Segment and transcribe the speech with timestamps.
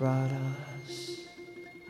[0.00, 1.26] brought us.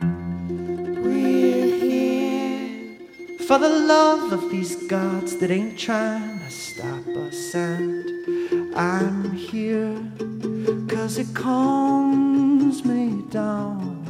[0.00, 2.98] We're here
[3.46, 9.94] for the love of these gods that ain't trying to stop us, and I'm here
[10.88, 14.02] cause it calms me down.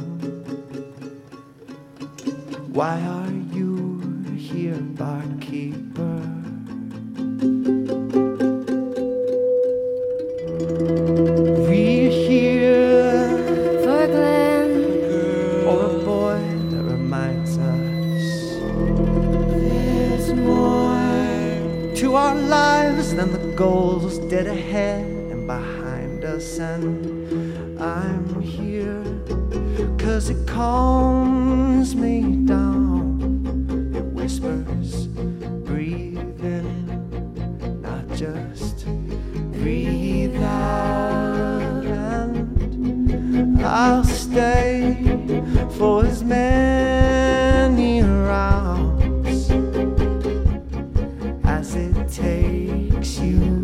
[2.73, 4.01] Why are you
[4.35, 6.40] here, barkeeper?
[22.15, 26.59] Our lives than the goals dead ahead and behind us.
[26.59, 29.03] And I'm here
[29.97, 33.93] cause it calms me down.
[33.95, 35.07] It whispers,
[35.65, 38.85] breathe in, not just
[39.61, 41.85] breathe out.
[41.85, 45.10] And I'll stay
[53.01, 53.60] takes you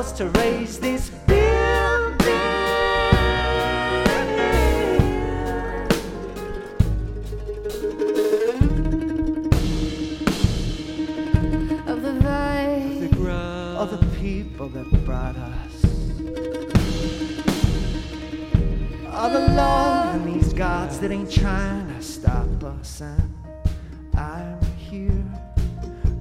[0.00, 1.38] of us to raise this building.
[11.86, 13.12] of the vibe.
[13.76, 15.84] Of the people that brought us.
[19.12, 23.02] All the love in these gods that ain't trying to stop us.
[23.02, 23.34] And
[24.14, 25.24] I'm here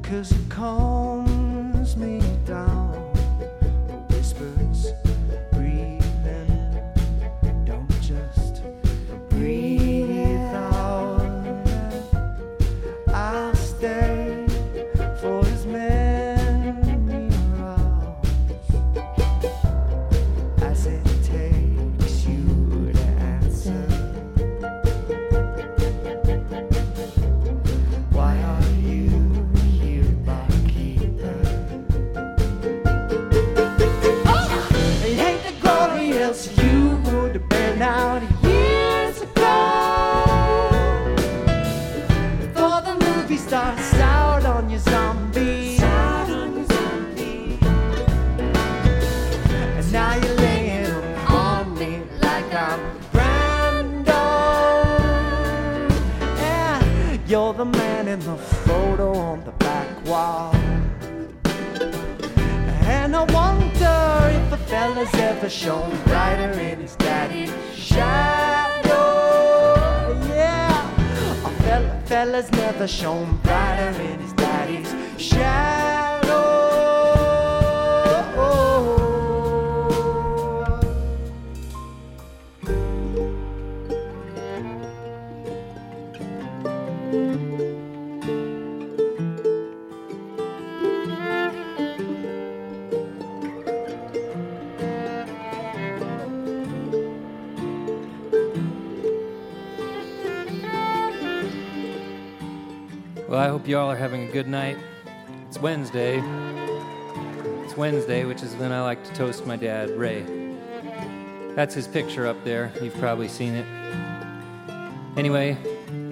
[0.03, 1.28] cause it calms
[43.99, 45.77] out on your zombie.
[49.77, 50.93] And now you're laying
[51.27, 52.79] on me like I'm
[53.13, 54.23] Brando.
[56.37, 60.53] Yeah, you're the man in the photo on the back wall.
[62.83, 68.68] And I wonder if a fella's ever shown brighter in his daddy's shadow.
[72.19, 76.09] Fella's never shown brighter in his daddy's shadow.
[103.29, 104.75] Well, I hope you all are having a good night.
[105.47, 106.19] It's Wednesday.
[107.63, 110.25] It's Wednesday, which is when I like to toast my dad, Ray.
[111.53, 112.71] That's his picture up there.
[112.81, 113.67] You've probably seen it.
[115.15, 115.55] Anyway,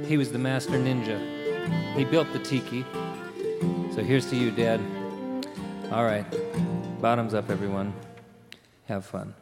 [0.05, 1.17] he was the master ninja.
[1.95, 2.85] He built the tiki.
[3.95, 4.79] So here's to you, Dad.
[5.91, 6.25] All right.
[7.01, 7.95] Bottoms up, everyone.
[8.85, 9.33] Have fun.